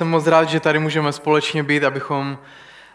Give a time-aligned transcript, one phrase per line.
[0.00, 2.38] jsem moc rád, že tady můžeme společně být, abychom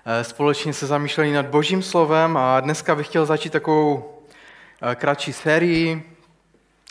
[0.06, 4.22] eh, společně se zamýšleli nad Božím slovem a dneska bych chtěl začít takovou
[4.82, 6.04] eh, kratší sérii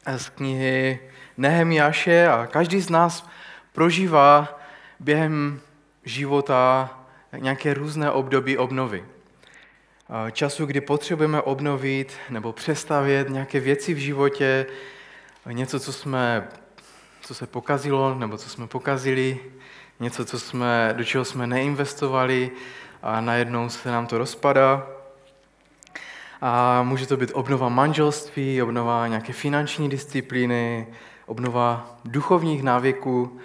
[0.06, 0.98] eh, z knihy
[1.36, 3.28] Nehemiáše a každý z nás
[3.72, 4.60] prožívá
[5.00, 5.60] během
[6.04, 6.90] života
[7.38, 9.04] nějaké různé období obnovy.
[10.32, 14.66] Času, kdy potřebujeme obnovit nebo přestavět nějaké věci v životě,
[15.46, 16.48] něco, co jsme
[17.20, 19.38] co se pokazilo, nebo co jsme pokazili,
[20.04, 22.50] něco, co jsme, do čeho jsme neinvestovali
[23.02, 24.86] a najednou se nám to rozpadá.
[26.40, 30.86] A může to být obnova manželství, obnova nějaké finanční disciplíny,
[31.26, 33.38] obnova duchovních návyků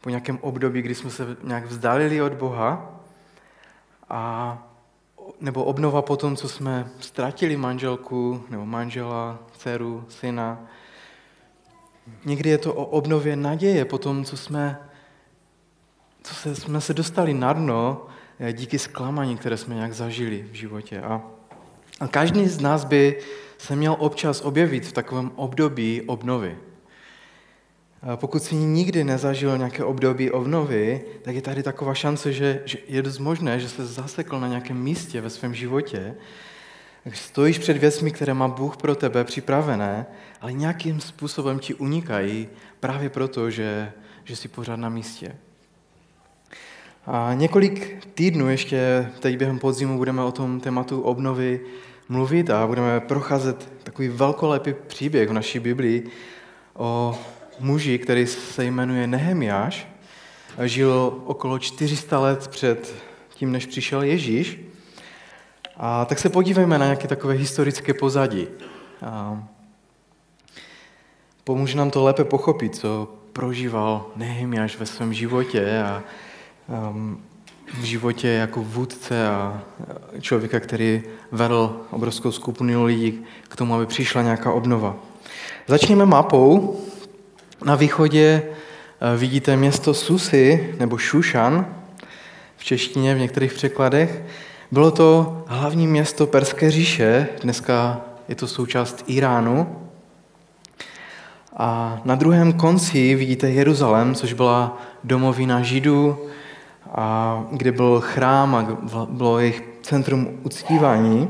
[0.00, 3.00] po nějakém období, kdy jsme se nějak vzdálili od Boha.
[4.10, 4.58] A
[5.40, 10.58] nebo obnova po tom, co jsme ztratili manželku nebo manžela, dceru, syna,
[12.24, 14.78] Někdy je to o obnově naděje po tom, co jsme,
[16.24, 18.06] co se, jsme se dostali na dno
[18.40, 21.00] eh, díky zklamání, které jsme nějak zažili v životě.
[21.00, 21.22] A,
[22.00, 23.18] a každý z nás by
[23.58, 26.58] se měl občas objevit v takovém období obnovy.
[28.02, 32.78] A pokud si nikdy nezažil nějaké období obnovy, tak je tady taková šance, že, že
[32.88, 36.14] je dost možné, že se zasekl na nějakém místě ve svém životě,
[37.12, 40.06] stojíš před věcmi, které má Bůh pro tebe připravené,
[40.40, 42.48] ale nějakým způsobem ti unikají
[42.80, 43.92] právě proto, že,
[44.24, 45.36] že jsi pořád na místě.
[47.06, 51.60] A několik týdnů ještě teď během podzimu budeme o tom tématu obnovy
[52.08, 56.10] mluvit a budeme procházet takový velkolepý příběh v naší Biblii
[56.74, 57.18] o
[57.60, 59.88] muži, který se jmenuje Nehemiáš.
[60.62, 62.94] Žil okolo 400 let před
[63.34, 64.60] tím, než přišel Ježíš.
[65.76, 68.46] A tak se podívejme na nějaké takové historické pozadí.
[69.02, 69.44] A
[71.44, 76.02] pomůže nám to lépe pochopit, co prožíval Nehemiáš ve svém životě a
[77.80, 79.62] v životě jako vůdce a
[80.20, 84.96] člověka, který vedl obrovskou skupinu lidí k tomu, aby přišla nějaká obnova.
[85.66, 86.80] Začněme mapou.
[87.64, 91.66] Na východě eh, vidíte město Susy nebo Šušan
[92.56, 94.22] v češtině, v některých překladech.
[94.70, 99.76] Bylo to hlavní město Perské říše, dneska je to součást Iránu.
[101.56, 106.18] A na druhém konci vidíte Jeruzalém, což byla domovina Židů,
[106.94, 108.78] a kde byl chrám a
[109.10, 111.28] bylo jejich centrum uctívání.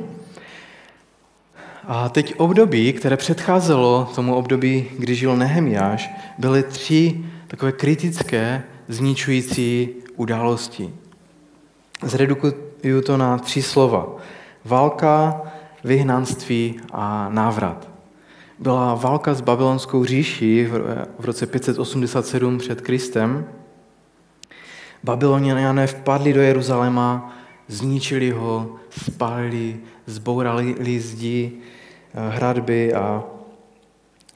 [1.86, 9.88] A teď období, které předcházelo tomu období, kdy žil Nehemiáš, byly tři takové kritické, zničující
[10.16, 10.94] události.
[12.02, 14.06] Zredukuju to na tři slova.
[14.64, 15.40] Válka,
[15.84, 17.88] vyhnanství a návrat.
[18.58, 20.64] Byla válka s babylonskou říší
[21.18, 23.44] v roce 587 před Kristem.
[25.04, 27.36] Babyloniané vpadli do Jeruzaléma,
[27.68, 33.24] zničili ho, spálili, zbourali zdi, eh, hradby a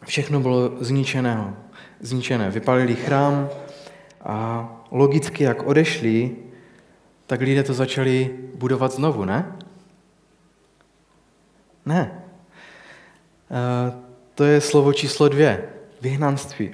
[0.04, 1.54] všechno bylo zničeného.
[2.00, 2.50] zničené.
[2.50, 3.48] Vypalili chrám
[4.22, 6.36] a logicky, jak odešli,
[7.26, 9.56] tak lidé to začali budovat znovu, ne?
[11.86, 12.22] Ne.
[13.50, 13.92] E,
[14.34, 15.68] to je slovo číslo dvě.
[16.00, 16.70] Vyhnanství.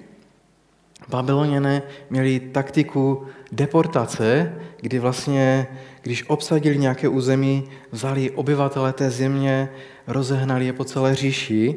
[1.09, 5.66] Babyloniané měli taktiku deportace, kdy vlastně,
[6.03, 9.69] když obsadili nějaké území, vzali obyvatele té země,
[10.06, 11.75] rozehnali je po celé říši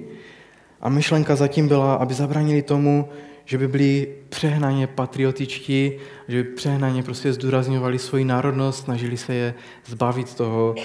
[0.81, 3.09] a myšlenka zatím byla, aby zabranili tomu,
[3.45, 5.91] že by byli přehnaně patriotičtí,
[6.27, 9.53] že by přehnaně prostě zdůrazňovali svoji národnost, snažili se je
[9.85, 10.75] zbavit toho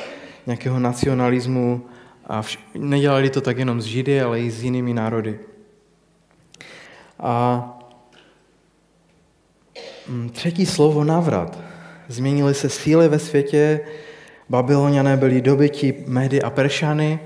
[0.47, 1.87] nějakého nacionalismu
[2.27, 5.39] a vš- nedělali to tak jenom s Židy, ale i s jinými národy.
[7.21, 7.82] A
[10.33, 11.59] třetí slovo návrat.
[12.09, 13.81] Změnily se síly ve světě,
[14.49, 17.21] Babyloniané byli dobyti Medy a Peršany,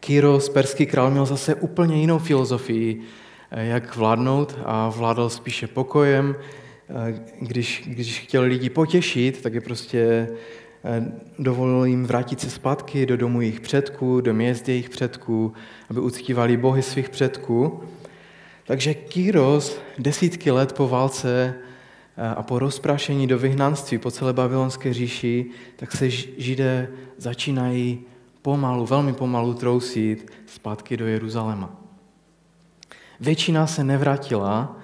[0.00, 3.00] Kyros, perský král, měl zase úplně jinou filozofii,
[3.50, 6.36] eh, jak vládnout a vládal spíše pokojem.
[6.88, 10.28] Eh, když, když chtěl lidi potěšit, tak je prostě
[10.84, 15.52] Eh, dovolil jim vrátit se zpátky do domu jejich předků, do měst jejich předků,
[15.90, 17.80] aby uctívali bohy svých předků.
[18.64, 21.54] Takže Kýros desítky let po válce
[22.16, 28.00] eh, a po rozprašení do vyhnanství po celé babylonské říši, tak se židé začínají
[28.42, 31.80] pomalu, velmi pomalu trousit zpátky do Jeruzaléma.
[33.20, 34.76] Většina se nevrátila,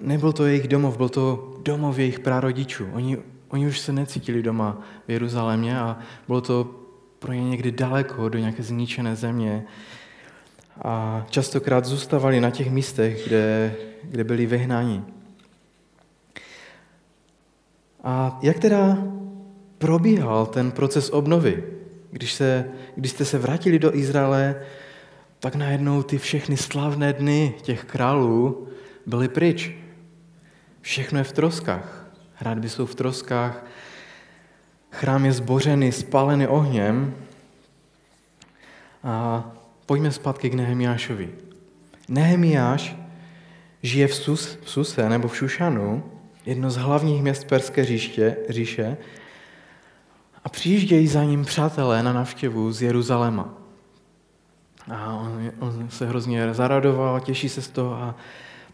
[0.00, 2.88] nebyl to jejich domov, byl to domov jejich prarodičů.
[2.92, 3.18] Oni
[3.52, 6.70] Oni už se necítili doma v Jeruzalémě a bylo to
[7.18, 9.64] pro ně někdy daleko do nějaké zničené země.
[10.80, 15.02] A častokrát zůstávali na těch místech, kde, kde byli vyhnáni.
[18.04, 18.98] A jak teda
[19.78, 21.64] probíhal ten proces obnovy?
[22.10, 24.64] Když, se, když jste se vrátili do Izraele,
[25.38, 28.68] tak najednou ty všechny slavné dny těch králů
[29.06, 29.70] byly pryč.
[30.80, 32.06] Všechno je v troskách.
[32.34, 33.64] Hradby jsou v troskách,
[34.90, 37.14] chrám je zbořený, spálený ohněm.
[39.04, 39.44] A
[39.86, 41.28] pojďme zpátky k Nehemiášovi.
[42.08, 42.96] Nehemiáš
[43.82, 46.04] žije v, Sus, v Suse nebo v Šušanu,
[46.46, 48.96] jedno z hlavních měst Perské říště, říše,
[50.44, 53.54] a přijíždějí za ním přátelé na navštěvu z Jeruzaléma.
[54.90, 58.16] A on, on se hrozně zaradoval, těší se z toho a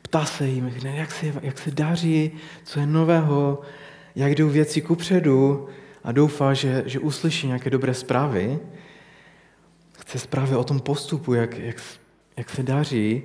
[0.02, 2.30] ptá se jim, jak se, jak se daří,
[2.64, 3.60] co je nového,
[4.14, 5.68] jak jdou věci kupředu
[6.04, 8.58] a doufá, že, že uslyší nějaké dobré zprávy.
[10.08, 11.76] Chce zprávy o tom postupu, jak, jak,
[12.36, 13.22] jak se daří.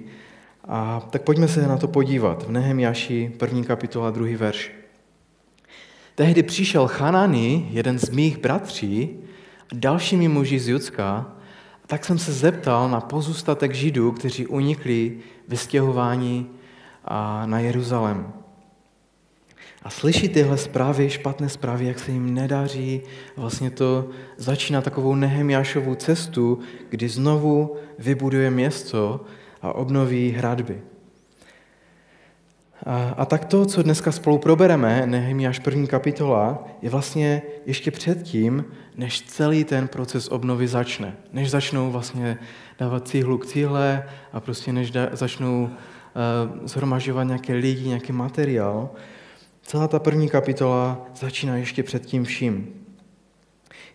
[0.68, 2.44] A tak pojďme se na to podívat.
[2.44, 4.71] V Nehemjaši, první kapitola, druhý verš.
[6.15, 9.09] Tehdy přišel Hanani, jeden z mých bratří,
[9.71, 11.07] a dalšími muži z Judska,
[11.83, 16.50] a tak jsem se zeptal na pozůstatek židů, kteří unikli ve stěhování
[17.45, 18.33] na Jeruzalém.
[19.83, 23.01] A slyší tyhle zprávy, špatné zprávy, jak se jim nedaří,
[23.38, 26.59] vlastně to začíná takovou Nehemiášovou cestu,
[26.89, 29.21] kdy znovu vybuduje město
[29.62, 30.81] a obnoví hradby.
[32.85, 38.65] A, a tak to, co dneska spolu probereme, Nehemiáš první kapitola, je vlastně ještě předtím,
[38.97, 41.15] než celý ten proces obnovy začne.
[41.33, 42.38] Než začnou vlastně
[42.79, 44.03] dávat cíhlu k cíhle
[44.33, 48.89] a prostě než da, začnou uh, zhromažďovat nějaké lidi, nějaký materiál,
[49.63, 52.74] celá ta první kapitola začíná ještě před tím vším.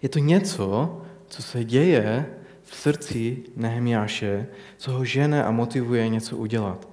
[0.02, 2.26] Je to něco, co se děje
[2.62, 6.88] v srdci Nehemiáše, co ho žene a motivuje něco udělat.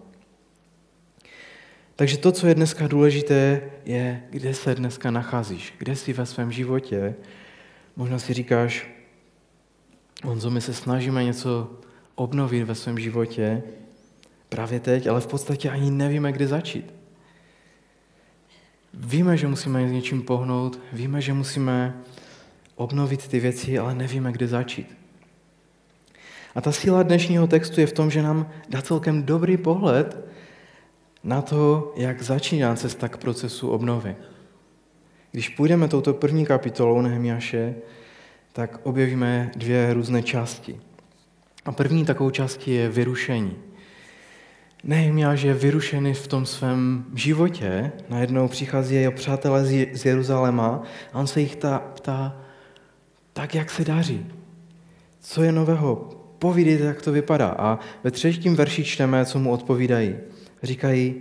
[1.95, 6.51] Takže to, co je dneska důležité, je, kde se dneska nacházíš, kde jsi ve svém
[6.51, 7.15] životě.
[7.95, 8.87] Možná si říkáš,
[10.23, 11.71] Honzo, my se snažíme něco
[12.15, 13.63] obnovit ve svém životě
[14.49, 16.94] právě teď, ale v podstatě ani nevíme, kde začít.
[18.97, 21.93] Víme, že musíme s něčím pohnout, víme, že musíme
[22.75, 24.97] obnovit ty věci, ale nevíme, kde začít.
[26.55, 30.27] A ta síla dnešního textu je v tom, že nám dá celkem dobrý pohled
[31.23, 34.15] na to, jak začíná cesta k procesu obnovy.
[35.31, 37.75] Když půjdeme touto první kapitolou Nehemiaše,
[38.53, 40.79] tak objevíme dvě různé části.
[41.65, 43.55] A první takovou částí je vyrušení.
[44.85, 47.91] Nehemiáš je vyrušený v tom svém životě.
[48.09, 50.83] Najednou přichází jeho přátelé z Jeruzaléma
[51.13, 52.41] a on se jich ptá, ptá
[53.33, 54.25] tak jak se daří?
[55.19, 55.95] Co je nového?
[56.39, 57.49] Povídejte, jak to vypadá.
[57.49, 60.15] A ve třetím verši čteme, co mu odpovídají.
[60.63, 61.15] Říkají,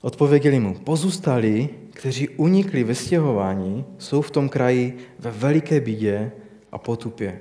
[0.00, 6.32] odpověděli mu, pozůstali, kteří unikli ve stěhování, jsou v tom kraji ve veliké bídě
[6.72, 7.40] a potupě.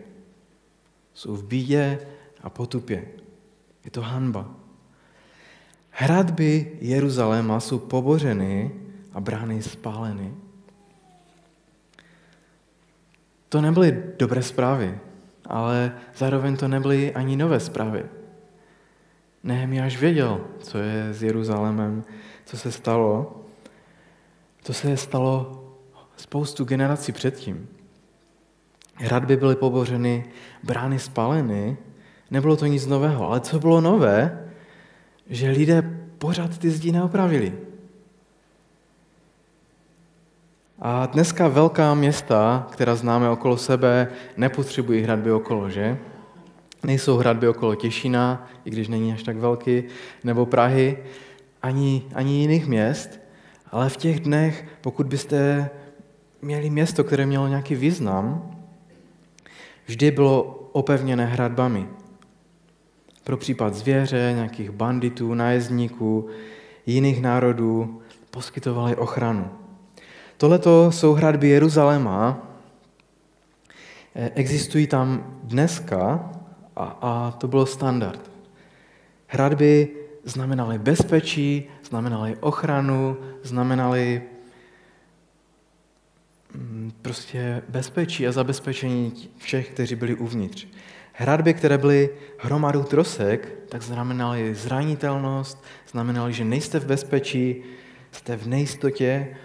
[1.13, 1.99] Jsou v bídě
[2.41, 3.05] a potupě.
[3.87, 4.51] Je to hanba.
[5.91, 8.71] Hradby Jeruzaléma jsou pobořeny
[9.13, 10.33] a brány spáleny.
[13.49, 14.99] To nebyly dobré zprávy,
[15.45, 18.05] ale zároveň to nebyly ani nové zprávy.
[19.43, 22.03] Nehemiáš věděl, co je s Jeruzalémem,
[22.45, 23.41] co se stalo.
[24.63, 25.63] To se stalo
[26.17, 27.67] spoustu generací předtím.
[28.93, 30.25] Hradby byly pobořeny,
[30.63, 31.77] brány spaleny,
[32.31, 33.29] nebylo to nic nového.
[33.29, 34.49] Ale co bylo nové,
[35.29, 35.81] že lidé
[36.17, 37.53] pořád ty zdi neopravili.
[40.79, 44.07] A dneska velká města, která známe okolo sebe,
[44.37, 45.97] nepotřebují hradby okolo, že?
[46.83, 49.83] Nejsou hradby okolo Těšina, i když není až tak velký,
[50.23, 50.97] nebo Prahy,
[51.61, 53.19] ani, ani jiných měst,
[53.71, 55.69] ale v těch dnech, pokud byste
[56.41, 58.51] měli město, které mělo nějaký význam,
[59.85, 61.87] vždy bylo opevněné hradbami.
[63.27, 66.29] Pro případ zvěře, nějakých banditů, nájezdníků,
[66.85, 69.51] jiných národů poskytovali ochranu.
[70.37, 72.47] Tohleto jsou hradby Jeruzaléma.
[74.15, 76.31] Existují tam dneska
[76.75, 78.31] a, a to bylo standard.
[79.27, 79.89] Hradby
[80.23, 84.21] znamenaly bezpečí, znamenaly ochranu, znamenaly
[86.53, 90.67] mm, prostě bezpečí a zabezpečení všech, kteří byli uvnitř.
[91.19, 92.09] Hradby, které byly
[92.39, 97.63] hromadou trosek, tak znamenaly zranitelnost, znamenaly, že nejste v bezpečí,
[98.11, 99.35] jste v nejistotě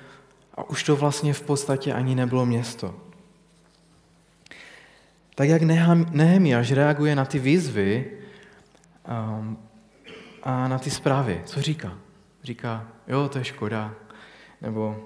[0.55, 2.95] a už to vlastně v podstatě ani nebylo město.
[5.35, 5.63] Tak jak
[6.13, 8.11] Nehemiáš reaguje na ty výzvy
[9.09, 9.59] um,
[10.43, 11.99] a na ty zprávy, co říká?
[12.43, 13.95] Říká, jo, to je škoda,
[14.63, 15.05] Nebo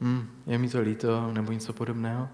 [0.00, 2.28] hm, je mi to líto, nebo něco podobného.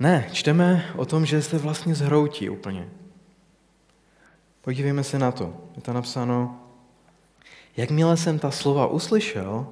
[0.00, 2.88] Ne, čteme o tom, že se vlastně zhroutí úplně.
[4.60, 5.54] Podívejme se na to.
[5.76, 6.60] Je to napsáno,
[7.76, 9.66] jakmile jsem ta slova uslyšel,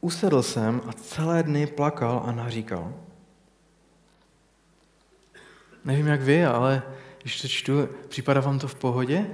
[0.00, 2.94] usedl jsem a celé dny plakal a naříkal.
[5.84, 6.82] Nevím, jak vy, ale
[7.22, 9.26] když to čtu, připadá vám to v pohodě?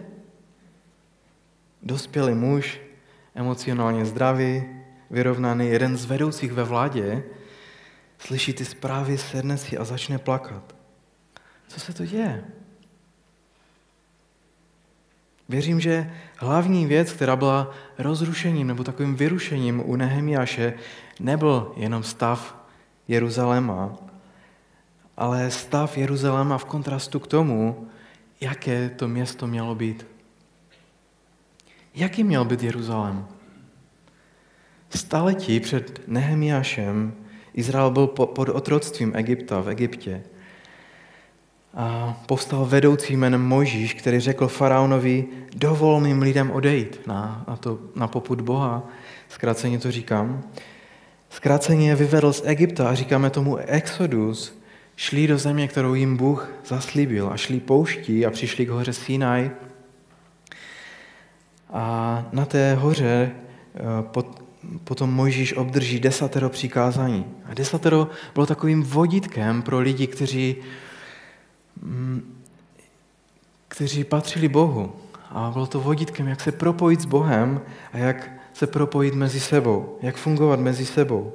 [1.82, 2.80] Dospělý muž,
[3.34, 4.64] emocionálně zdravý,
[5.10, 7.24] vyrovnaný, jeden z vedoucích ve vládě,
[8.20, 10.74] slyší ty zprávy, sedne si a začne plakat.
[11.68, 12.44] Co se to děje?
[15.48, 20.74] Věřím, že hlavní věc, která byla rozrušením nebo takovým vyrušením u Nehemiáše,
[21.20, 22.66] nebyl jenom stav
[23.08, 23.98] Jeruzaléma,
[25.16, 27.88] ale stav Jeruzaléma v kontrastu k tomu,
[28.40, 30.06] jaké to město mělo být.
[31.94, 33.26] Jaký měl být Jeruzalém?
[34.90, 37.19] Staletí před Nehemiášem
[37.54, 40.22] Izrael byl pod otroctvím Egypta v Egyptě.
[41.74, 45.24] A povstal vedoucí jménem Mojžíš, který řekl faraonovi,
[45.56, 48.82] dovol mým lidem odejít na, na, to, na poput Boha.
[49.28, 50.42] Zkráceně to říkám.
[51.30, 54.60] Zkráceně je vyvedl z Egypta a říkáme tomu Exodus.
[54.96, 59.50] Šli do země, kterou jim Bůh zaslíbil a šli pouští a přišli k hoře Sinai.
[61.72, 64.42] A na té hoře eh, pod,
[64.84, 67.24] potom Mojžíš obdrží desatero přikázání.
[67.44, 70.56] A desatero bylo takovým vodítkem pro lidi, kteří,
[71.82, 72.42] mm,
[73.68, 74.92] kteří patřili Bohu.
[75.30, 77.60] A bylo to vodítkem, jak se propojit s Bohem
[77.92, 81.32] a jak se propojit mezi sebou, jak fungovat mezi sebou.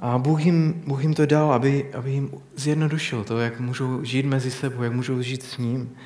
[0.00, 4.26] A Bůh jim, Bůh jim to dal, aby, aby jim zjednodušil to, jak můžou žít
[4.26, 5.96] mezi sebou, jak můžou žít s ním.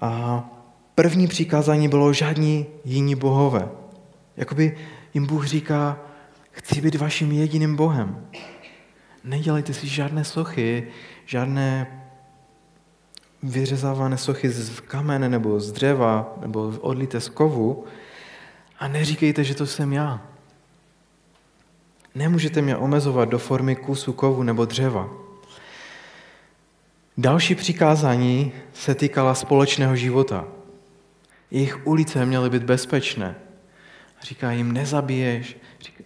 [0.00, 0.44] A
[0.94, 3.68] První přikázání bylo žádní jiní bohové.
[4.36, 4.78] Jakoby
[5.14, 5.98] jim Bůh říká,
[6.50, 8.26] chci být vaším jediným Bohem.
[9.24, 10.86] Nedělejte si žádné sochy,
[11.26, 11.86] žádné
[13.42, 17.84] vyřezávané sochy z kamene nebo z dřeva nebo odlité z kovu
[18.78, 20.22] a neříkejte, že to jsem já.
[22.14, 25.08] Nemůžete mě omezovat do formy kusu kovu nebo dřeva.
[27.18, 30.44] Další přikázání se týkala společného života.
[31.50, 33.34] Jejich ulice měly být bezpečné.
[34.22, 35.56] Říká jim, nezabiješ.
[35.80, 36.04] Říká,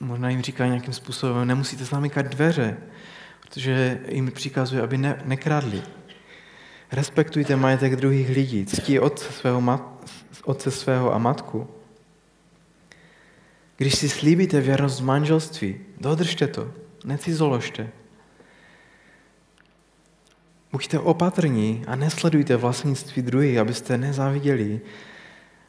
[0.00, 2.76] možná jim říká nějakým způsobem, nemusíte zamykat dveře,
[3.40, 5.82] protože jim přikazuje, aby ne, nekradli.
[6.92, 10.10] Respektujte majetek druhých lidí, ctí otce svého, mat,
[10.44, 11.68] otce svého a matku.
[13.76, 16.72] Když si slíbíte věrnost v manželství, dodržte to,
[17.04, 17.88] necizoložte.
[20.76, 24.80] Buďte opatrní a nesledujte vlastnictví druhých, abyste nezáviděli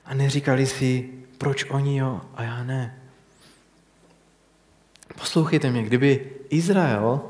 [0.06, 2.98] a neříkali si, proč oni jo a já ne.
[5.20, 7.22] Poslouchejte mě, kdyby Izrael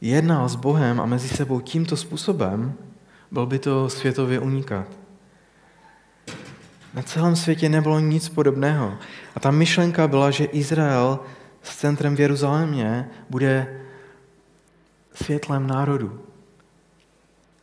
[0.00, 2.74] jednal s Bohem a mezi sebou tímto způsobem,
[3.30, 4.86] byl by to světově unikat.
[6.94, 8.98] Na celém světě nebylo nic podobného.
[9.34, 11.20] A ta myšlenka byla, že Izrael
[11.62, 13.80] s centrem v Jeruzalémě bude
[15.14, 16.27] světlem národu.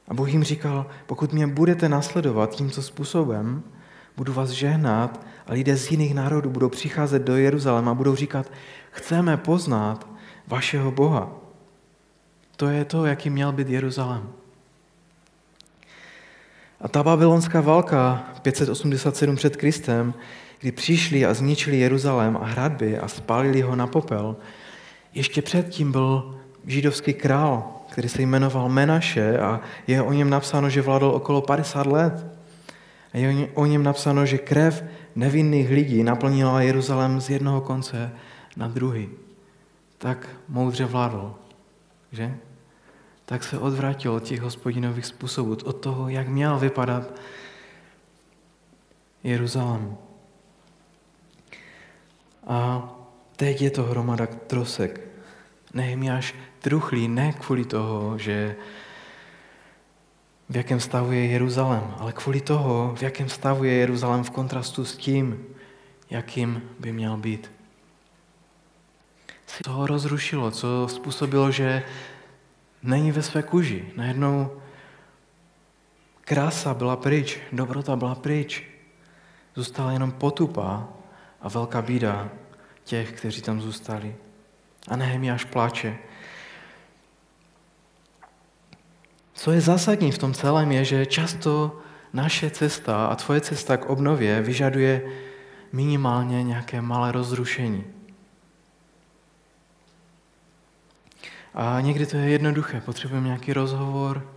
[0.08, 3.64] A Bůh jim říkal, pokud mě budete nasledovat tímto způsobem,
[4.18, 8.52] budu vás žehnat a lidé z jiných národů budou přicházet do Jeruzaléma a budou říkat,
[8.92, 10.08] chceme poznat
[10.48, 11.32] vašeho Boha.
[12.56, 14.30] To je to, jaký měl být Jeruzalém.
[16.82, 20.14] A ta babylonská válka 587 před Kristem,
[20.60, 24.36] kdy přišli a zničili Jeruzalém a hradby a spálili ho na popel,
[25.14, 30.82] ještě předtím byl židovský král, který se jmenoval Menaše a je o něm napsáno, že
[30.82, 32.28] vládl okolo 50 let.
[33.14, 34.84] A je o něm napsáno, že krev
[35.16, 38.12] nevinných lidí naplnila Jeruzalém z jednoho konce
[38.58, 39.10] na druhý.
[39.98, 41.36] Tak moudře vládl,
[42.12, 42.36] že?
[43.26, 47.16] Tak se odvrátil od těch hospodinových způsobů, od toho, jak měl vypadat
[49.24, 49.98] Jeruzalém.
[52.48, 52.90] A
[53.36, 55.02] teď je to hromada trosek.
[55.74, 58.56] Nehemiáš truchlí ne kvůli toho, že
[60.50, 64.86] v jakém stavu je Jeruzalém, ale kvůli toho, v jakém stavu je Jeruzalém v kontrastu
[64.86, 65.46] s tím,
[66.10, 67.52] jakým by měl být.
[69.48, 71.84] Se toho rozrušilo, co způsobilo, že
[72.84, 73.86] není ve své kuži.
[73.96, 74.62] Najednou
[76.22, 78.64] krása byla pryč, dobrota byla pryč.
[79.56, 80.88] Zůstala jenom potupa
[81.42, 82.30] a velká bída
[82.84, 84.16] těch, kteří tam zůstali.
[84.88, 85.98] A Nehemiáš pláče.
[89.36, 91.80] Co je zásadní v tom celém je, že často
[92.14, 95.02] naše cesta a tvoje cesta k obnově vyžaduje
[95.72, 97.84] minimálně nějaké malé rozrušení.
[101.54, 104.30] A někdy to je jednoduché, potřebujeme nějaký rozhovor,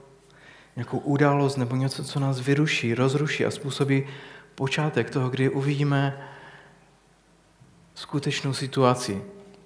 [0.76, 4.06] nějakou událost nebo něco, co nás vyruší, rozruší a způsobí
[4.54, 6.28] počátek toho, kdy uvidíme
[7.94, 9.22] skutečnou situaci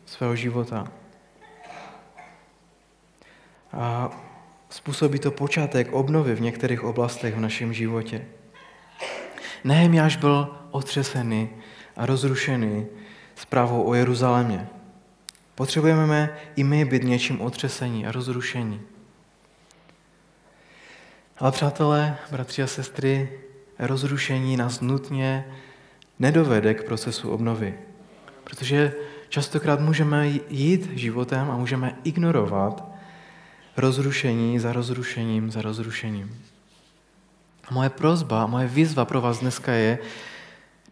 [0.07, 0.93] svého života.
[3.73, 4.11] A
[4.73, 8.25] způsobí to počátek obnovy v některých oblastech v našem životě.
[9.65, 11.51] Nehemiáš byl otřesený
[11.97, 12.87] a rozrušený
[13.35, 14.69] zprávou o Jeruzalémě.
[15.55, 18.81] Potřebujeme i my být něčím otřesení a rozrušení.
[21.39, 23.29] Ale přátelé, bratři a sestry,
[23.79, 25.45] rozrušení nás nutně
[26.19, 27.75] nedovede k procesu obnovy.
[28.45, 28.93] Protože
[29.29, 32.92] častokrát můžeme jít životem a můžeme ignorovat
[33.77, 36.39] rozrušení za rozrušením za rozrušením.
[37.65, 39.99] A moje prozba, moje výzva pro vás dneska je,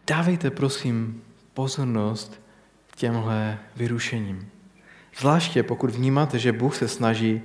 [0.07, 1.23] dávejte prosím
[1.53, 2.41] pozornost
[2.95, 4.49] těmhle vyrušením.
[5.17, 7.41] Zvláště pokud vnímáte, že Bůh se snaží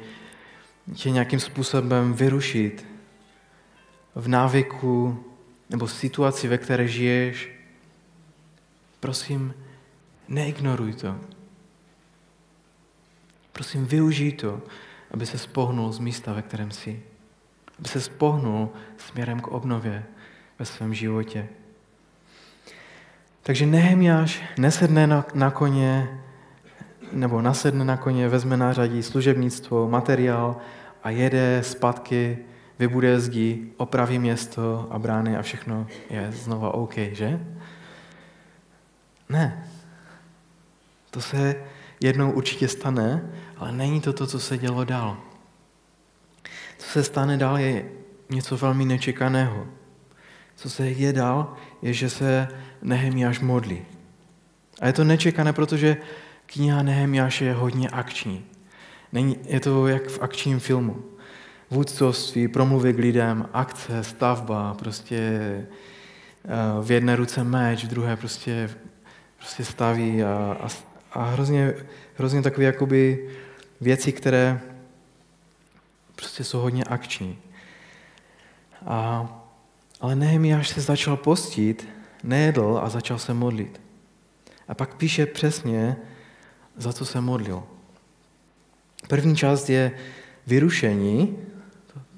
[0.94, 2.86] tě nějakým způsobem vyrušit
[4.14, 5.24] v návyku
[5.70, 7.50] nebo situaci, ve které žiješ,
[9.00, 9.54] prosím,
[10.28, 11.20] neignoruj to.
[13.52, 14.62] Prosím, využij to,
[15.16, 17.02] aby se spohnul z místa, ve kterém jsi.
[17.78, 20.04] Aby se spohnul směrem k obnově
[20.58, 21.48] ve svém životě.
[23.42, 26.20] Takže Nehemiáš nesedne na, na koně,
[27.12, 30.56] nebo nasedne na koně, vezme nářadí služebnictvo, materiál
[31.02, 32.38] a jede zpátky,
[32.78, 37.40] vybude zdi, opraví město a brány a všechno je znova OK, že?
[39.28, 39.66] Ne.
[41.10, 41.54] To se
[42.00, 45.16] jednou určitě stane, ale není to to, co se dělo dál.
[46.78, 47.84] Co se stane dál, je
[48.30, 49.66] něco velmi nečekaného.
[50.56, 52.48] Co se děje dál, je, že se
[52.82, 53.82] Nehemiáš modlí.
[54.80, 55.96] A je to nečekané, protože
[56.46, 58.44] kniha Nehemiáše je hodně akční.
[59.12, 61.04] Není, je to jak v akčním filmu.
[61.70, 65.66] Vůdcovství, promluvy k lidem, akce, stavba, prostě eh,
[66.82, 68.70] v jedné ruce meč, v druhé prostě,
[69.36, 70.68] prostě staví a, a,
[71.16, 71.74] a hrozně,
[72.16, 73.30] hrozně takové jakoby
[73.80, 74.60] věci, které
[76.16, 77.38] prostě jsou hodně akční.
[78.86, 79.28] A,
[80.00, 81.88] ale Nehemiáš se začal postit,
[82.22, 83.80] nejedl a začal se modlit.
[84.68, 85.96] A pak píše přesně,
[86.76, 87.62] za co se modlil.
[89.08, 89.92] První část je
[90.46, 91.38] vyrušení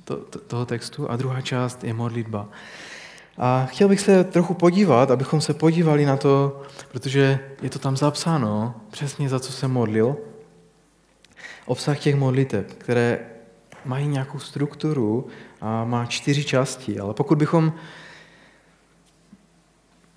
[0.04, 2.48] to, to, toho textu a druhá část je modlitba.
[3.38, 7.96] A chtěl bych se trochu podívat, abychom se podívali na to, protože je to tam
[7.96, 10.16] zapsáno, přesně za co se modlil,
[11.66, 13.18] obsah těch modliteb, které
[13.84, 15.26] mají nějakou strukturu
[15.60, 17.72] a má čtyři části, ale pokud bychom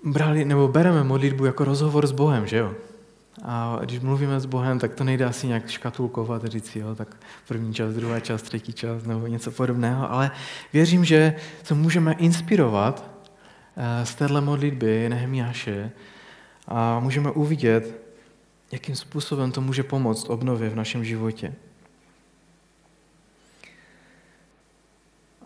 [0.04, 2.74] brali, nebo bereme modlitbu jako rozhovor s Bohem, že jo?
[3.44, 7.16] A když mluvíme s Bohem, tak to nejde asi nějak škatulkovat, říct, jo, tak
[7.48, 10.30] první čas, druhá čas, třetí čas nebo něco podobného, ale
[10.72, 13.11] věřím, že se můžeme inspirovat
[14.04, 15.90] z téhle modlitby Nehemiáše
[16.68, 18.02] a můžeme uvidět,
[18.72, 21.54] jakým způsobem to může pomoct obnově v našem životě.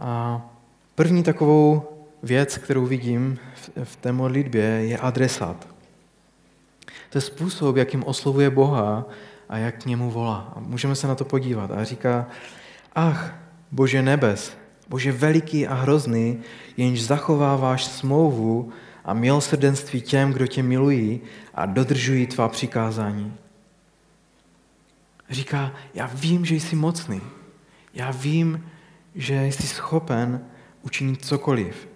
[0.00, 0.40] A
[0.94, 1.82] první takovou
[2.22, 3.38] věc, kterou vidím
[3.84, 5.68] v té modlitbě, je adresát.
[7.10, 9.04] To je způsob, jakým oslovuje Boha
[9.48, 10.52] a jak k němu volá.
[10.56, 11.70] A můžeme se na to podívat.
[11.70, 12.26] A říká,
[12.92, 13.34] ach,
[13.72, 14.56] Bože nebes,
[14.88, 16.40] Bože veliký a hrozný,
[16.76, 18.72] jenž zachováváš smlouvu
[19.04, 21.20] a milosrdenství těm, kdo tě milují
[21.54, 23.34] a dodržují tvá přikázání.
[25.30, 27.20] Říká, já vím, že jsi mocný.
[27.94, 28.66] Já vím,
[29.14, 30.44] že jsi schopen
[30.82, 31.88] učinit cokoliv.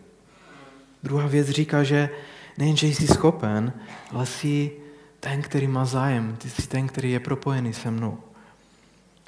[1.03, 2.11] Druhá věc říká, že
[2.59, 3.72] nejen, že jsi schopen,
[4.11, 4.72] ale jsi
[5.20, 8.18] ten, který má zájem, ty jsi ten, který je propojený se mnou.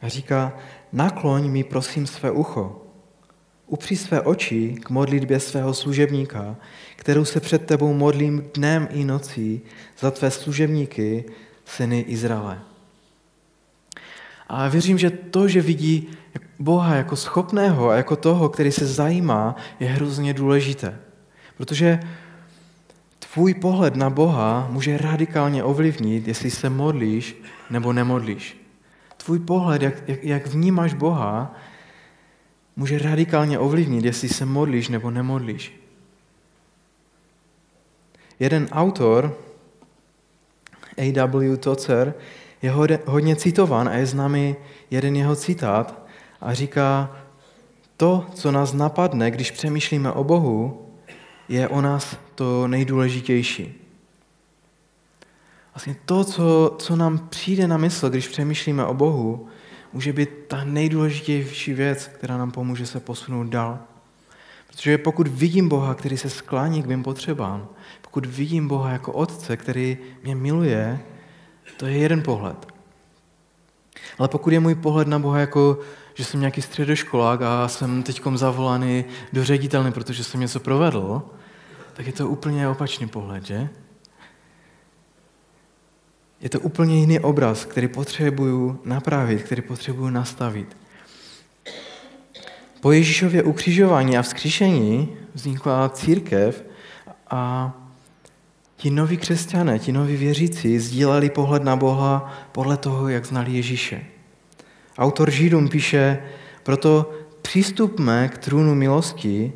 [0.02, 0.52] A říká,
[0.92, 2.81] nakloň mi prosím své ucho,
[3.72, 6.56] upři své oči k modlitbě svého služebníka,
[6.96, 9.60] kterou se před tebou modlím dnem i nocí
[9.98, 11.24] za tvé služebníky,
[11.64, 12.60] syny Izraele.
[14.48, 16.08] A věřím, že to, že vidí
[16.58, 20.98] Boha jako schopného a jako toho, který se zajímá, je hrozně důležité.
[21.56, 22.00] Protože
[23.32, 27.36] tvůj pohled na Boha může radikálně ovlivnit, jestli se modlíš
[27.70, 28.56] nebo nemodlíš.
[29.16, 31.56] Tvůj pohled, jak, jak, jak vnímáš Boha,
[32.76, 35.80] může radikálně ovlivnit, jestli se modlíš nebo nemodlíš.
[38.40, 39.36] Jeden autor,
[40.98, 41.56] A.W.
[41.56, 42.14] Tozer,
[42.62, 42.70] je
[43.06, 44.56] hodně citovan a je známý
[44.90, 46.02] jeden jeho citát
[46.40, 47.16] a říká,
[47.96, 50.88] to, co nás napadne, když přemýšlíme o Bohu,
[51.48, 53.74] je o nás to nejdůležitější.
[55.74, 59.48] Vlastně to, co, co nám přijde na mysl, když přemýšlíme o Bohu,
[59.92, 63.78] může být ta nejdůležitější věc, která nám pomůže se posunout dál.
[64.66, 67.68] Protože pokud vidím Boha, který se sklání k mým potřebám,
[68.02, 71.00] pokud vidím Boha jako Otce, který mě miluje,
[71.76, 72.66] to je jeden pohled.
[74.18, 75.78] Ale pokud je můj pohled na Boha jako,
[76.14, 81.22] že jsem nějaký středoškolák a jsem teď zavolaný do ředitelny, protože jsem něco provedl,
[81.92, 83.68] tak je to úplně opačný pohled, že?
[86.42, 90.76] Je to úplně jiný obraz, který potřebuju napravit, který potřebuju nastavit.
[92.80, 96.64] Po Ježíšově ukřižování a vzkříšení vznikla církev
[97.30, 97.72] a
[98.76, 104.04] ti noví křesťané, ti noví věřící sdíleli pohled na Boha podle toho, jak znali Ježíše.
[104.98, 106.22] Autor Židům píše,
[106.62, 109.52] proto přistupme k trůnu milosti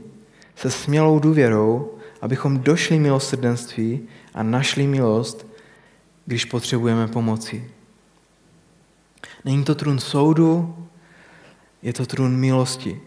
[0.57, 4.01] se smělou důvěrou, abychom došli milosrdenství
[4.35, 5.47] a našli milost,
[6.27, 7.71] když potřebujeme pomoci.
[9.45, 10.77] Není to trůn soudu,
[11.83, 13.01] je to trůn milosti.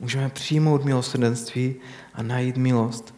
[0.00, 1.74] Můžeme přijmout milosrdenství
[2.14, 3.14] a najít milost.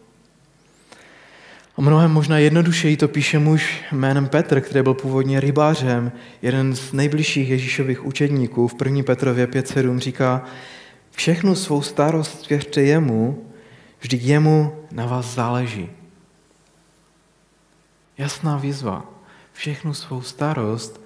[1.76, 6.12] A mnohem možná jednodušeji to píše muž jménem Petr, který byl původně rybářem,
[6.42, 9.02] jeden z nejbližších Ježíšových učedníků v 1.
[9.02, 10.44] Petrově 5.7 říká,
[11.10, 13.46] všechnu svou starost svěřte jemu,
[14.00, 15.90] vždyť jemu na vás záleží.
[18.18, 19.12] Jasná výzva.
[19.52, 21.00] Všechnu svou starost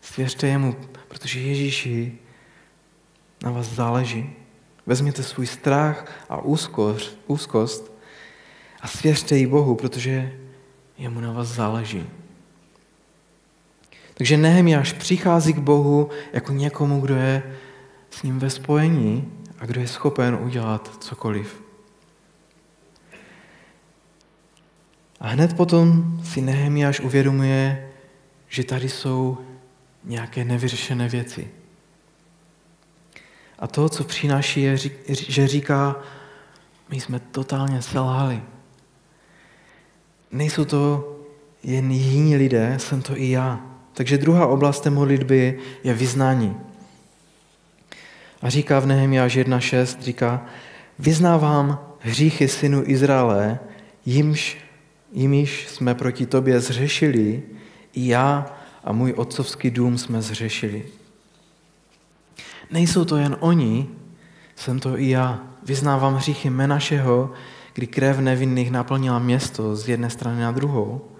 [0.00, 0.76] svěřte jemu,
[1.08, 2.18] protože Ježíši
[3.42, 4.32] na vás záleží.
[4.86, 7.92] Vezměte svůj strach a úzkost, úzkost
[8.80, 10.32] a svěřte ji Bohu, protože
[10.98, 12.06] jemu na vás záleží.
[14.14, 17.56] Takže Nehemiáš přichází k Bohu jako někomu, kdo je
[18.10, 21.65] s ním ve spojení a kdo je schopen udělat cokoliv.
[25.20, 27.90] A hned potom si Nehemiáš uvědomuje,
[28.48, 29.38] že tady jsou
[30.04, 31.48] nějaké nevyřešené věci.
[33.58, 34.76] A to, co přináší, je,
[35.08, 35.96] že říká,
[36.88, 38.42] my jsme totálně selhali.
[40.32, 41.12] Nejsou to
[41.62, 43.60] jen jiní lidé, jsem to i já.
[43.92, 46.56] Takže druhá oblast té modlitby je vyznání.
[48.42, 50.46] A říká v Nehemiáš 1.6, říká,
[50.98, 53.58] vyznávám hříchy synu Izraele,
[54.06, 54.65] jimž,
[55.16, 57.42] jimž jsme proti tobě zřešili,
[57.92, 60.86] i já a můj otcovský dům jsme zřešili.
[62.70, 63.88] Nejsou to jen oni,
[64.56, 65.40] jsem to i já.
[65.62, 67.32] Vyznávám hříchy Menašeho,
[67.74, 71.10] kdy krev nevinných naplnila město z jedné strany na druhou.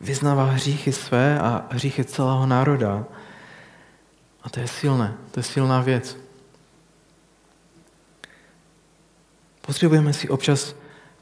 [0.00, 3.04] Vyznává hříchy své a hříchy celého národa.
[4.42, 6.16] A to je silné, to je silná věc.
[9.60, 10.74] Potřebujeme si občas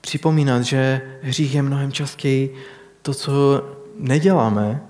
[0.02, 2.54] připomínat, že hřích je mnohem častěji
[3.02, 3.64] to, co
[3.98, 4.82] neděláme,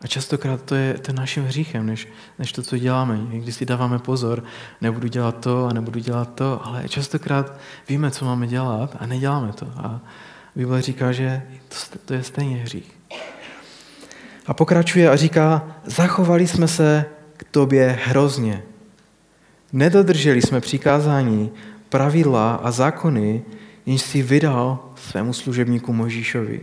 [0.00, 2.08] a častokrát to je, to naším hříchem, než,
[2.38, 3.18] než to, co děláme.
[3.18, 4.44] Někdy si dáváme pozor,
[4.80, 7.58] nebudu dělat to a nebudu dělat to, ale častokrát
[7.88, 9.66] víme, co máme dělat a neděláme to.
[9.76, 10.00] A
[10.56, 12.92] Bible říká, že to, to je stejně hřích.
[14.46, 17.04] A pokračuje a říká, zachovali jsme se
[17.36, 18.62] k tobě hrozně.
[19.72, 21.50] Nedodrželi jsme přikázání,
[21.88, 23.42] pravidla a zákony,
[23.86, 26.60] jenž si vydal svému služebníku Možíšovi.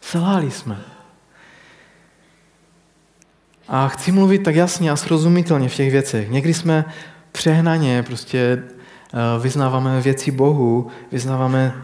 [0.00, 0.80] Selhali jsme.
[3.68, 6.30] A chci mluvit tak jasně a srozumitelně v těch věcech.
[6.30, 6.84] Někdy jsme
[7.32, 11.74] přehnaně prostě eh, vyznáváme věci Bohu, vyznáváme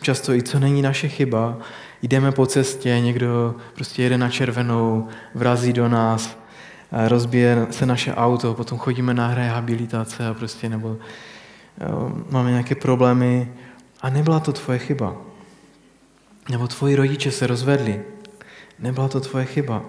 [0.00, 1.58] často i co není naše chyba,
[2.02, 6.38] jdeme po cestě, někdo prostě jede na červenou, vrazí do nás,
[6.92, 11.31] rozbije se naše auto, potom chodíme na rehabilitace a prostě nebo eh,
[12.30, 13.52] máme nějaké problémy
[14.00, 15.16] a nebyla to tvoje chyba.
[16.50, 18.02] Nebo tvoji rodiče se rozvedli.
[18.78, 19.84] Nebyla to tvoje chyba.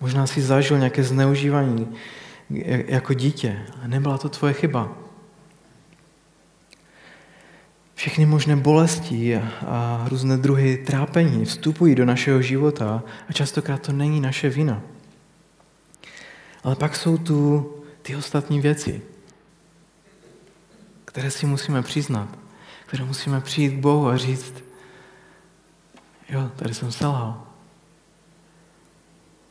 [0.00, 1.96] Možná si zažil nějaké zneužívání
[2.86, 3.66] jako dítě.
[3.82, 4.92] A nebyla to tvoje chyba.
[7.94, 14.20] Všechny možné bolesti a různé druhy trápení vstupují do našeho života a častokrát to není
[14.20, 14.82] naše vina.
[16.64, 17.70] Ale pak jsou tu
[18.02, 19.02] ty ostatní věci,
[21.10, 22.28] které si musíme přiznat
[22.90, 24.54] které musíme přijít k Bohu a říct,
[26.28, 27.42] jo, tady jsem selhal.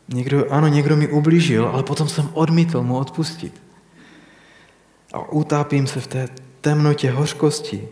[0.07, 3.61] Někdo, ano, někdo mi ublížil, ale potom jsem odmítl mu odpustit.
[5.13, 6.27] A utápím se v té
[6.61, 7.87] temnotě hořkosti.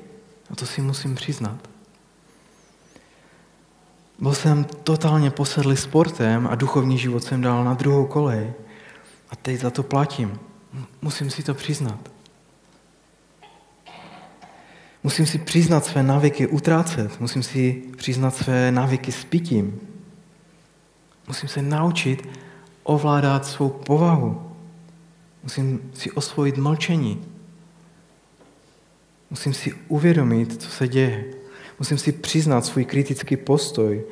[0.51, 1.69] A to si musím přiznat.
[4.19, 8.53] Byl jsem totálně posedlý sportem a duchovní život jsem dal na druhou kolej.
[9.29, 10.39] A teď za to platím.
[11.01, 11.99] Musím si to přiznat.
[15.07, 19.79] Musím si přiznat své návyky utrácet, musím si přiznat své návyky s pitím.
[21.27, 22.29] Musím se naučit
[22.83, 24.51] ovládat svou povahu.
[25.43, 27.25] Musím si osvojit mlčení.
[29.29, 31.25] Musím si uvědomit, co se děje.
[31.79, 34.03] Musím si přiznat svůj kritický postoj,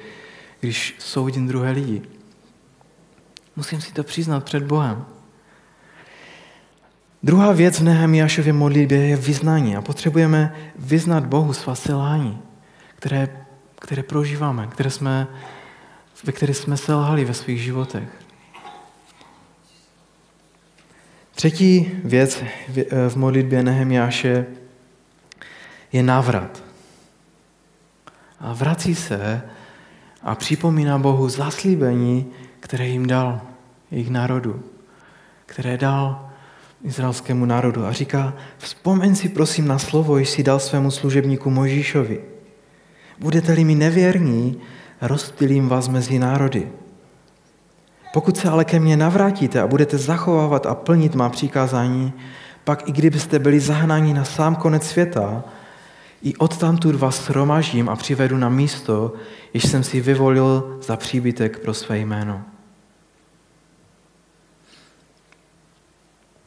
[0.60, 2.02] když soudím druhé lidi.
[3.56, 5.06] Musím si to přiznat před Bohem.
[7.26, 12.42] Druhá věc v Nehemiášově modlitbě je vyznání a potřebujeme vyznat Bohu svá selhání,
[12.96, 13.46] které,
[13.80, 15.28] které prožíváme, které jsme,
[16.24, 18.10] ve které jsme selhali ve svých životech.
[21.36, 22.44] Třetí věc
[23.10, 24.46] v modlitbě Nehemiáše
[25.92, 26.64] je návrat.
[28.40, 29.42] A vrací se
[30.24, 33.42] a připomíná Bohu zaslíbení, které jim dal
[33.92, 34.64] jejich národu,
[35.46, 36.25] které dal
[36.86, 37.86] izraelskému národu.
[37.86, 42.22] A říká, vzpomeň si prosím na slovo, jež si dal svému služebníku Možíšovi.
[43.20, 44.62] Budete-li mi nevěrní,
[45.02, 46.68] rozptylím vás mezi národy.
[48.14, 52.14] Pokud se ale ke mně navrátíte a budete zachovávat a plnit má přikázání,
[52.64, 55.44] pak i kdybyste byli zahnáni na sám konec světa,
[56.24, 59.14] i odtamtud vás shromaždím a přivedu na místo,
[59.54, 62.42] jež jsem si vyvolil za příbytek pro své jméno.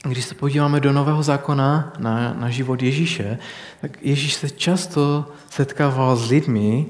[0.08, 3.38] Když se podíváme do Nového zákona na, na život Ježíše,
[3.80, 6.86] tak Ježíš se často setkával s lidmi,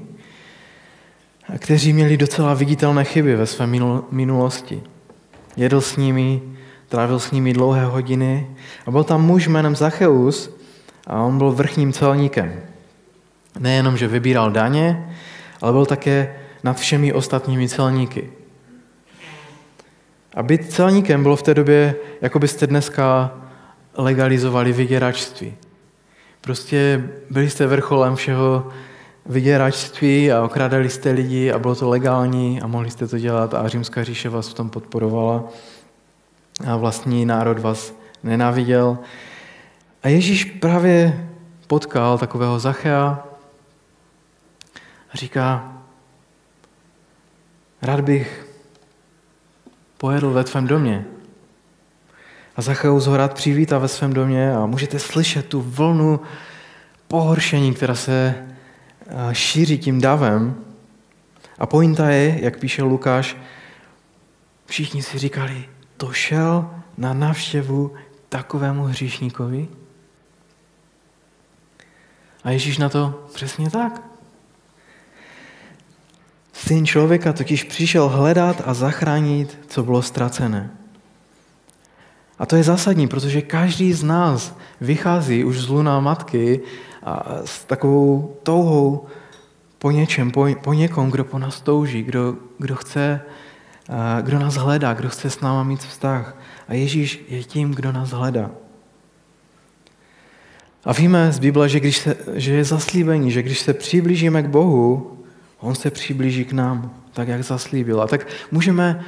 [1.57, 3.67] kteří měli docela viditelné chyby ve své
[4.11, 4.81] minulosti.
[5.57, 6.41] Jedl s nimi,
[6.89, 8.47] trávil s nimi dlouhé hodiny
[8.85, 10.57] a byl tam muž jménem Zacheus
[11.07, 12.61] a on byl vrchním celníkem.
[13.59, 15.15] Nejenom, že vybíral daně,
[15.61, 18.29] ale byl také nad všemi ostatními celníky.
[20.39, 23.31] A být celníkem bylo v té době, jako byste dneska
[23.97, 25.53] legalizovali vyděračství.
[26.41, 28.69] Prostě byli jste vrcholem všeho
[29.25, 33.67] vyděračství a okrádali jste lidi a bylo to legální a mohli jste to dělat a
[33.67, 35.43] římská říše vás v tom podporovala
[36.67, 38.97] a vlastní národ vás nenáviděl.
[40.03, 41.29] A Ježíš právě
[41.67, 43.23] potkal takového Zachea
[45.13, 45.73] a říká,
[47.81, 48.48] rád bych
[49.99, 51.05] pojedl ve tvém domě.
[52.55, 56.19] A Zacheus ho rád přivítá ve svém domě a můžete slyšet tu vlnu
[57.07, 60.55] pohoršení, která se eh, šíří tím davem.
[61.59, 63.37] A pointa je, jak píše Lukáš,
[64.65, 65.65] všichni si říkali,
[65.97, 67.93] to šel na návštěvu
[68.29, 69.67] takovému hříšníkovi?
[72.43, 74.08] A Ježíš na to přesně tak.
[76.69, 80.69] Syn člověka totiž přišel hledat a zachránit, co bylo ztracené.
[82.39, 86.61] A to je zásadní, protože každý z nás vychází už z luna matky
[87.03, 89.05] a s takovou touhou
[89.79, 93.21] po něčem, po, po někom, kdo po nás touží, kdo, kdo chce,
[94.21, 96.37] kdo nás hledá, kdo chce s náma mít vztah.
[96.67, 98.51] A Ježíš je tím, kdo nás hledá.
[100.85, 104.47] A víme z Bible, že, když se, že je zaslíbení, že když se přiblížíme k
[104.47, 105.18] Bohu,
[105.59, 108.01] On se přiblíží k nám, tak jak zaslíbil.
[108.01, 109.05] A tak můžeme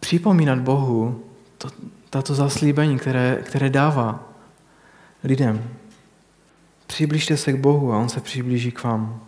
[0.00, 1.24] připomínat Bohu
[1.58, 1.68] to,
[2.10, 4.28] tato zaslíbení, které, které dává
[5.24, 5.70] lidem.
[6.86, 9.20] Přiblížte se k Bohu a On se přiblíží k vám.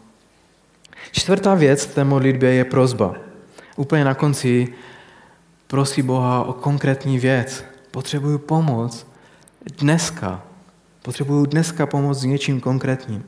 [1.12, 3.14] Čtvrtá věc v té modlitbě je prozba.
[3.76, 4.74] Úplně na konci
[5.66, 7.64] prosí Boha o konkrétní věc.
[7.90, 9.06] Potřebuju pomoc
[9.78, 10.42] dneska.
[11.02, 13.24] Potřebuju dneska pomoc s něčím konkrétním.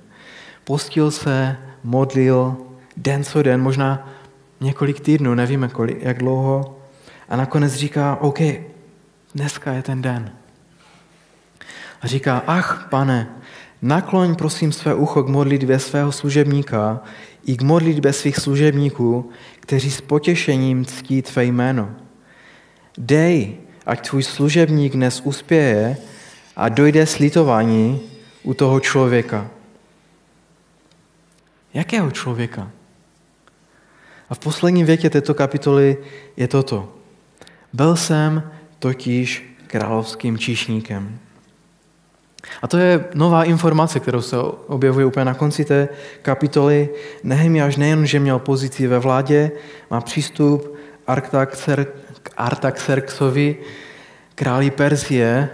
[0.64, 2.56] Postil se, modlil,
[2.98, 4.10] den co den, možná
[4.60, 6.78] několik týdnů, nevíme kolik, jak dlouho.
[7.28, 8.38] A nakonec říká, OK,
[9.34, 10.32] dneska je ten den.
[12.02, 13.28] A říká, ach, pane,
[13.82, 17.00] nakloň prosím své ucho k modlitbě svého služebníka
[17.46, 19.30] i k modlitbě svých služebníků,
[19.60, 21.90] kteří s potěšením ctí tvé jméno.
[22.98, 23.56] Dej,
[23.86, 25.96] ať tvůj služebník dnes uspěje
[26.56, 28.00] a dojde slitování
[28.42, 29.50] u toho člověka.
[31.74, 32.70] Jakého člověka?
[34.30, 35.96] A v posledním větě této kapitoly
[36.36, 36.92] je toto.
[37.72, 38.42] Byl jsem
[38.78, 41.18] totiž královským číšníkem.
[42.62, 44.36] A to je nová informace, kterou se
[44.66, 45.88] objevuje úplně na konci té
[46.22, 46.88] kapitoly.
[47.22, 49.50] Nehemiáš nejen, že měl pozici ve vládě,
[49.90, 50.76] má přístup
[52.22, 53.56] k Artaxerxovi,
[54.34, 55.48] králi Perzie,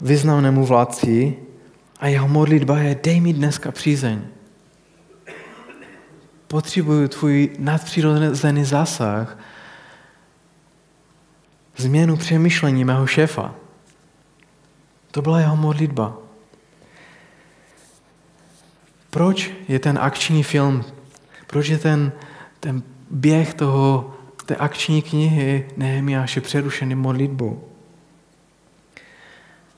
[0.00, 1.36] významnému vládci
[2.00, 4.20] a jeho modlitba je dej mi dneska přízeň
[6.54, 9.38] potřebuju tvůj nadpřirozený zásah,
[11.76, 13.54] změnu přemýšlení mého šéfa.
[15.10, 16.18] To byla jeho modlitba.
[19.10, 20.84] proč je ten akční film,
[21.46, 22.12] proč je ten,
[22.60, 24.14] ten běh toho,
[24.46, 27.64] té akční knihy Nehemiáše přerušený modlitbou.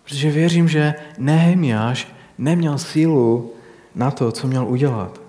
[0.05, 2.09] Protože věřím, že Nehemiáš
[2.39, 3.55] neměl sílu
[3.95, 5.26] na to, co měl udělat.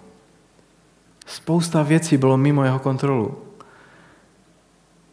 [1.27, 3.37] Spousta věcí bylo mimo jeho kontrolu.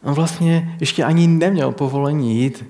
[0.03, 2.65] On vlastně ještě ani neměl povolení jít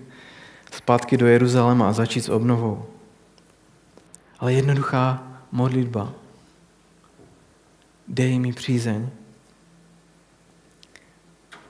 [0.72, 2.86] zpátky do Jeruzaléma a začít s obnovou.
[4.40, 6.14] Ale jednoduchá modlitba.
[8.08, 9.10] Dej mi přízeň.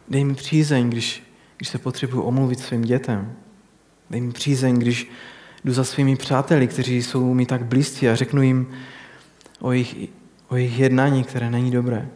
[0.08, 1.24] Dej mi přízeň, když,
[1.58, 3.34] když se potřebuji omluvit svým dětem.
[4.10, 5.12] Dej mi přízeň, když
[5.66, 8.68] jdu za svými přáteli, kteří jsou mi tak blízcí a řeknu jim
[9.60, 10.10] o jejich,
[10.56, 12.10] o jejich jednání, které není dobré.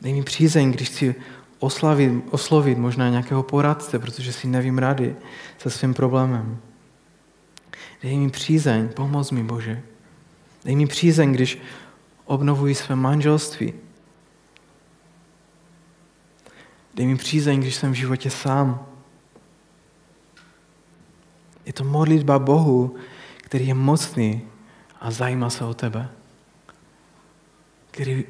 [0.00, 1.14] Dej mi přízeň, když chci
[1.58, 5.16] oslavit, oslovit možná nějakého poradce, protože si nevím rady
[5.58, 6.58] se svým problémem.
[8.02, 9.82] Dej mi přízeň, pomoz mi, Bože.
[10.64, 11.58] Dej mi přízeň, když
[12.24, 13.74] obnovuji své manželství.
[16.94, 18.86] Dej mi přízeň, když jsem v životě sám.
[21.66, 22.96] Je to modlitba Bohu,
[23.42, 24.42] který je mocný
[25.00, 26.21] a zajímá se o tebe.
[27.92, 28.24] Který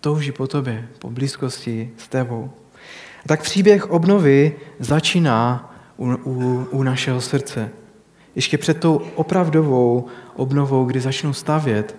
[0.00, 2.50] touží po tobě, po blízkosti s tebou.
[3.24, 7.70] A tak příběh obnovy začíná u, u, u našeho srdce.
[8.34, 11.96] Ještě před tou opravdovou obnovou, kdy začnou stavět,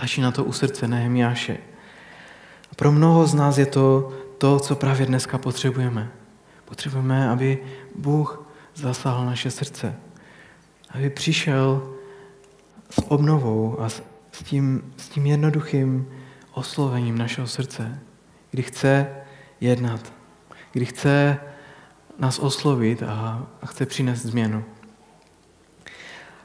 [0.00, 1.58] začíná to u srdce Nehemiáše.
[2.76, 6.10] Pro mnoho z nás je to to, co právě dneska potřebujeme.
[6.64, 7.58] Potřebujeme, aby
[7.94, 9.94] Bůh zasáhl naše srdce.
[10.90, 11.94] Aby přišel
[12.90, 14.02] s obnovou a s
[14.42, 16.08] tím, s tím jednoduchým
[16.52, 17.98] oslovením našeho srdce,
[18.50, 19.06] kdy chce
[19.60, 20.12] jednat,
[20.72, 21.38] kdy chce
[22.18, 24.64] nás oslovit a, a chce přinést změnu.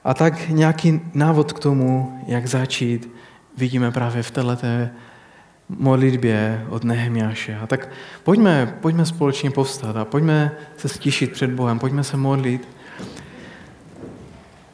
[0.04, 3.10] A tak nějaký návod k tomu, jak začít,
[3.58, 4.68] vidíme právě v této
[5.70, 7.58] modlitbě od Nehemiáše.
[7.58, 7.90] A tak
[8.24, 12.68] pojďme, pojďme společně povstat a pojďme se stišit před Bohem, pojďme se modlit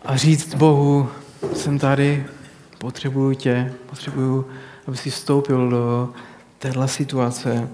[0.05, 1.09] a říct Bohu,
[1.53, 2.25] jsem tady,
[2.81, 4.47] potřebuju tě, potřebuju,
[4.87, 6.13] aby si vstoupil do
[6.59, 7.69] téhle situace.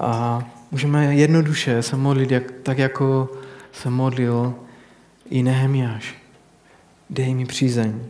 [0.00, 3.28] A můžeme jednoduše se modlit, jak, tak jako
[3.72, 4.54] se modlil
[5.30, 6.14] i Nehemiáš.
[7.10, 8.00] Dej mi přízeň.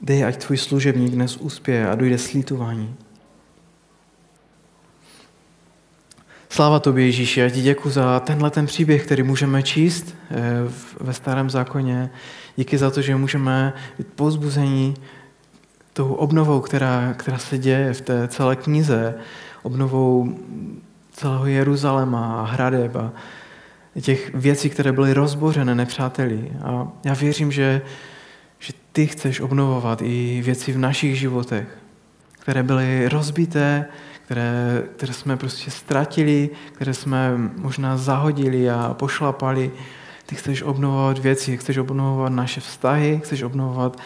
[0.00, 2.94] Dej, ať tvůj služebník dnes uspěje a dojde slítování.
[6.54, 10.34] Sláva tobě, Ježíši, já ti děkuji za tenhle ten příběh, který můžeme číst eh,
[11.00, 12.10] ve starém zákoně.
[12.56, 14.94] Díky za to, že můžeme být pozbuzení
[15.92, 19.14] tou obnovou, která, která se děje v té celé knize,
[19.62, 20.38] obnovou
[21.12, 23.12] celého Jeruzaléma a hradeb a
[24.00, 26.52] těch věcí, které byly rozbořené nepřáteli.
[26.62, 27.82] A já věřím, že
[28.58, 31.66] že ty chceš obnovovat i věci v našich životech,
[32.40, 33.86] které byly rozbité,
[34.24, 39.70] které, které jsme prostě ztratili, které jsme možná zahodili a pošlapali.
[40.26, 43.98] Ty chceš obnovovat věci, chceš obnovovat naše vztahy, chceš obnovovat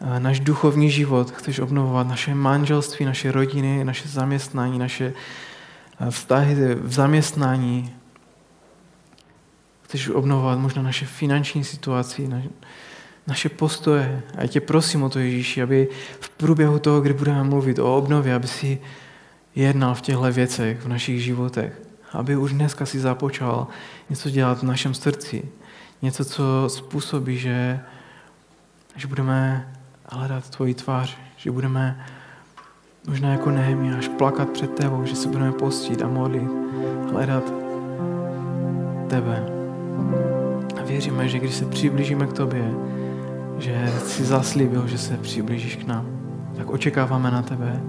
[0.00, 5.12] eh, náš duchovní život, chceš obnovovat naše manželství, naše rodiny, naše zaměstnání, naše
[6.00, 7.94] eh, vztahy v zaměstnání.
[9.82, 12.30] Chceš obnovovat možná naše finanční situaci,
[13.26, 14.22] naše postoje.
[14.36, 15.88] A já tě prosím o to, Ježíši, aby
[16.20, 18.78] v průběhu toho, kdy budeme mluvit o obnově, aby si
[19.62, 21.82] jednal v těchto věcech, v našich životech.
[22.12, 23.66] Aby už dneska si započal
[24.10, 25.48] něco dělat v našem srdci.
[26.02, 27.80] Něco, co způsobí, že,
[28.96, 29.68] že budeme
[30.06, 32.06] hledat tvoji tvář, že budeme
[33.08, 33.50] možná jako
[33.98, 36.50] až plakat před tebou, že se budeme postit a modlit,
[37.12, 37.52] hledat
[39.08, 39.46] tebe.
[40.80, 42.74] A věříme, že když se přiblížíme k tobě,
[43.58, 46.06] že jsi zaslíbil, že se přiblížíš k nám.
[46.56, 47.82] Tak očekáváme na tebe,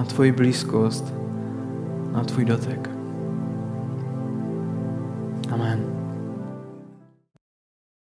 [0.00, 1.14] na tvoji blízkost,
[2.12, 2.90] na tvůj dotek.
[5.50, 5.99] Amen.